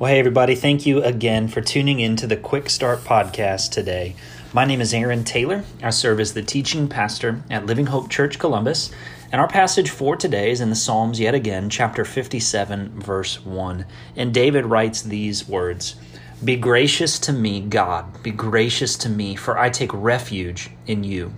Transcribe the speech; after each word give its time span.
Well, 0.00 0.12
hey, 0.12 0.20
everybody, 0.20 0.54
thank 0.54 0.86
you 0.86 1.02
again 1.02 1.48
for 1.48 1.60
tuning 1.60 1.98
in 1.98 2.14
to 2.18 2.28
the 2.28 2.36
Quick 2.36 2.70
Start 2.70 3.00
podcast 3.00 3.72
today. 3.72 4.14
My 4.52 4.64
name 4.64 4.80
is 4.80 4.94
Aaron 4.94 5.24
Taylor. 5.24 5.64
I 5.82 5.90
serve 5.90 6.20
as 6.20 6.34
the 6.34 6.42
teaching 6.44 6.86
pastor 6.86 7.42
at 7.50 7.66
Living 7.66 7.86
Hope 7.86 8.08
Church 8.08 8.38
Columbus, 8.38 8.92
and 9.32 9.40
our 9.40 9.48
passage 9.48 9.90
for 9.90 10.14
today 10.14 10.52
is 10.52 10.60
in 10.60 10.70
the 10.70 10.76
Psalms 10.76 11.18
yet 11.18 11.34
again, 11.34 11.68
chapter 11.68 12.04
57, 12.04 13.00
verse 13.00 13.44
1. 13.44 13.86
And 14.14 14.32
David 14.32 14.66
writes 14.66 15.02
these 15.02 15.48
words 15.48 15.96
Be 16.44 16.54
gracious 16.54 17.18
to 17.18 17.32
me, 17.32 17.60
God, 17.60 18.22
be 18.22 18.30
gracious 18.30 18.96
to 18.98 19.08
me, 19.08 19.34
for 19.34 19.58
I 19.58 19.68
take 19.68 19.92
refuge 19.92 20.70
in 20.86 21.02
you. 21.02 21.34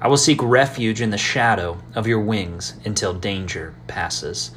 I 0.00 0.06
will 0.06 0.16
seek 0.16 0.40
refuge 0.40 1.00
in 1.00 1.10
the 1.10 1.18
shadow 1.18 1.82
of 1.96 2.06
your 2.06 2.20
wings 2.20 2.74
until 2.84 3.14
danger 3.14 3.74
passes. 3.88 4.52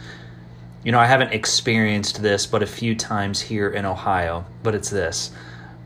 You 0.83 0.93
know, 0.93 0.99
I 0.99 1.07
haven't 1.07 1.33
experienced 1.33 2.21
this 2.21 2.45
but 2.45 2.63
a 2.63 2.67
few 2.67 2.95
times 2.95 3.41
here 3.41 3.69
in 3.69 3.85
Ohio, 3.85 4.45
but 4.63 4.75
it's 4.75 4.89
this 4.89 5.31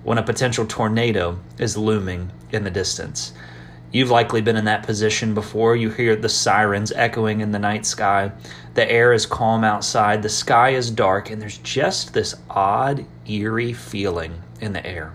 when 0.03 0.17
a 0.17 0.23
potential 0.23 0.65
tornado 0.65 1.39
is 1.57 1.77
looming 1.77 2.31
in 2.51 2.63
the 2.63 2.69
distance. 2.69 3.33
You've 3.91 4.11
likely 4.11 4.41
been 4.41 4.55
in 4.55 4.65
that 4.65 4.83
position 4.83 5.33
before. 5.33 5.75
You 5.75 5.89
hear 5.89 6.15
the 6.15 6.29
sirens 6.29 6.91
echoing 6.91 7.41
in 7.41 7.51
the 7.51 7.59
night 7.59 7.85
sky. 7.85 8.31
The 8.73 8.89
air 8.91 9.13
is 9.13 9.25
calm 9.25 9.63
outside. 9.63 10.21
The 10.21 10.29
sky 10.29 10.71
is 10.71 10.91
dark, 10.91 11.29
and 11.29 11.41
there's 11.41 11.59
just 11.59 12.13
this 12.13 12.35
odd, 12.49 13.05
eerie 13.27 13.73
feeling 13.73 14.41
in 14.59 14.73
the 14.73 14.85
air. 14.85 15.13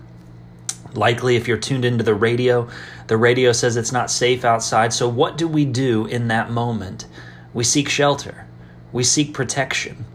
Likely, 0.93 1.35
if 1.35 1.47
you're 1.47 1.57
tuned 1.57 1.85
into 1.85 2.03
the 2.03 2.15
radio, 2.15 2.67
the 3.07 3.17
radio 3.17 3.51
says 3.51 3.77
it's 3.77 3.91
not 3.91 4.09
safe 4.09 4.43
outside. 4.43 4.91
So, 4.91 5.07
what 5.07 5.37
do 5.37 5.47
we 5.47 5.65
do 5.65 6.05
in 6.05 6.29
that 6.29 6.49
moment? 6.49 7.05
We 7.53 7.63
seek 7.63 7.89
shelter. 7.89 8.47
We 8.91 9.03
seek 9.03 9.33
protection. 9.33 10.05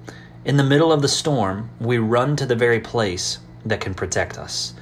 In 0.44 0.56
the 0.56 0.64
middle 0.64 0.92
of 0.92 1.00
the 1.00 1.08
storm, 1.08 1.70
we 1.80 1.98
run 1.98 2.34
to 2.36 2.46
the 2.46 2.56
very 2.56 2.80
place 2.80 3.38
that 3.64 3.80
can 3.80 3.94
protect 3.94 4.36
us. 4.36 4.74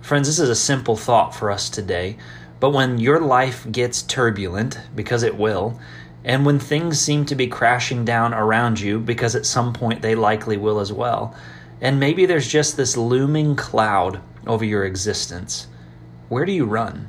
Friends, 0.00 0.26
this 0.26 0.38
is 0.38 0.48
a 0.48 0.54
simple 0.54 0.96
thought 0.96 1.34
for 1.34 1.50
us 1.50 1.68
today, 1.68 2.16
but 2.60 2.70
when 2.70 2.98
your 2.98 3.20
life 3.20 3.70
gets 3.70 4.02
turbulent, 4.02 4.80
because 4.94 5.22
it 5.22 5.36
will, 5.36 5.78
and 6.24 6.44
when 6.44 6.58
things 6.58 6.98
seem 6.98 7.26
to 7.26 7.34
be 7.34 7.46
crashing 7.46 8.04
down 8.04 8.32
around 8.32 8.80
you, 8.80 8.98
because 8.98 9.36
at 9.36 9.46
some 9.46 9.72
point 9.72 10.00
they 10.00 10.14
likely 10.14 10.56
will 10.56 10.80
as 10.80 10.92
well, 10.92 11.34
and 11.80 12.00
maybe 12.00 12.26
there's 12.26 12.48
just 12.48 12.76
this 12.76 12.96
looming 12.96 13.54
cloud 13.54 14.20
over 14.46 14.64
your 14.64 14.84
existence, 14.84 15.66
where 16.28 16.46
do 16.46 16.52
you 16.52 16.64
run? 16.64 17.08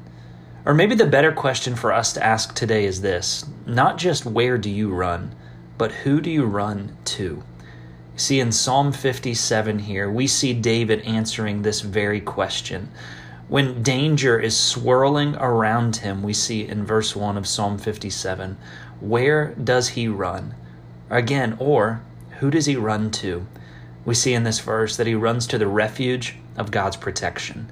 Or 0.65 0.73
maybe 0.73 0.95
the 0.95 1.05
better 1.05 1.31
question 1.31 1.75
for 1.75 1.91
us 1.91 2.13
to 2.13 2.23
ask 2.23 2.53
today 2.53 2.85
is 2.85 3.01
this 3.01 3.45
not 3.65 3.97
just 3.97 4.25
where 4.25 4.57
do 4.57 4.69
you 4.69 4.93
run, 4.93 5.33
but 5.81 6.03
who 6.03 6.21
do 6.21 6.29
you 6.29 6.45
run 6.45 6.95
to? 7.03 7.41
See, 8.15 8.39
in 8.39 8.51
Psalm 8.51 8.91
57 8.91 9.79
here, 9.79 10.11
we 10.11 10.27
see 10.27 10.53
David 10.53 11.01
answering 11.07 11.63
this 11.63 11.81
very 11.81 12.21
question. 12.21 12.91
When 13.47 13.81
danger 13.81 14.39
is 14.39 14.55
swirling 14.55 15.35
around 15.37 15.95
him, 15.95 16.21
we 16.21 16.33
see 16.33 16.67
in 16.67 16.85
verse 16.85 17.15
1 17.15 17.35
of 17.35 17.47
Psalm 17.47 17.79
57, 17.79 18.59
where 18.99 19.55
does 19.55 19.89
he 19.89 20.07
run? 20.07 20.53
Again, 21.09 21.57
or 21.57 22.03
who 22.37 22.51
does 22.51 22.67
he 22.67 22.75
run 22.75 23.09
to? 23.13 23.47
We 24.05 24.13
see 24.13 24.35
in 24.35 24.43
this 24.43 24.59
verse 24.59 24.95
that 24.97 25.07
he 25.07 25.15
runs 25.15 25.47
to 25.47 25.57
the 25.57 25.65
refuge 25.65 26.35
of 26.57 26.69
God's 26.69 26.97
protection. 26.97 27.71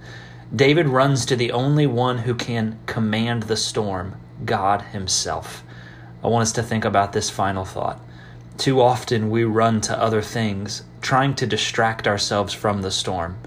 David 0.56 0.88
runs 0.88 1.28
to 1.28 1.36
the 1.36 1.52
only 1.52 1.86
one 1.86 2.18
who 2.18 2.34
can 2.34 2.80
command 2.88 3.44
the 3.44 3.56
storm, 3.56 4.16
God 4.46 4.81
Himself. 4.81 5.64
I 6.24 6.28
want 6.28 6.44
us 6.44 6.52
to 6.53 6.63
think 6.63 6.85
about 6.85 7.13
this 7.13 7.30
final 7.30 7.66
thought. 7.66 8.00
Too 8.57 8.81
often 8.81 9.30
we 9.30 9.44
run 9.46 9.80
to 9.81 9.97
other 9.97 10.22
things, 10.22 10.84
trying 11.02 11.34
to 11.35 11.47
distract 11.47 12.07
ourselves 12.07 12.53
from 12.53 12.81
the 12.81 12.91
storm. 12.91 13.38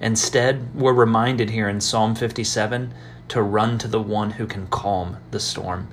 Instead, 0.00 0.74
we're 0.74 0.92
reminded 0.92 1.50
here 1.50 1.68
in 1.68 1.80
Psalm 1.80 2.14
57 2.14 2.92
to 3.28 3.42
run 3.42 3.78
to 3.78 3.88
the 3.88 4.02
one 4.02 4.32
who 4.32 4.46
can 4.46 4.66
calm 4.66 5.18
the 5.30 5.40
storm. 5.40 5.88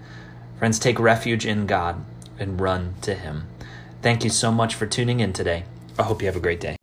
Friends, 0.57 0.79
take 0.79 0.99
refuge 0.99 1.45
in 1.45 1.67
God 1.67 2.03
and 2.39 2.59
run 2.59 2.95
to 3.01 3.13
Him. 3.13 3.47
Thank 4.01 4.23
you 4.23 4.29
so 4.29 4.51
much 4.51 4.75
for 4.75 4.85
tuning 4.85 5.19
in 5.19 5.33
today. 5.33 5.65
I 5.97 6.03
hope 6.03 6.21
you 6.21 6.27
have 6.27 6.35
a 6.35 6.41
great 6.41 6.59
day. 6.59 6.82